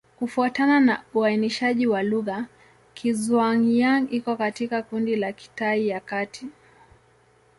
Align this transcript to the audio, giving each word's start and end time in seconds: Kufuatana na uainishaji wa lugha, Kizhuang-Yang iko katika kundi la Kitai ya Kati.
Kufuatana 0.19 0.79
na 0.79 1.03
uainishaji 1.13 1.87
wa 1.87 2.03
lugha, 2.03 2.45
Kizhuang-Yang 2.93 4.07
iko 4.13 4.35
katika 4.37 4.81
kundi 4.81 5.15
la 5.15 5.31
Kitai 5.33 5.87
ya 5.87 5.99
Kati. 5.99 6.47